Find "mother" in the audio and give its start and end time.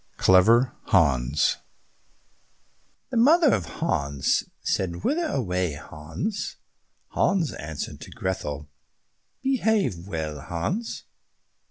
3.17-3.53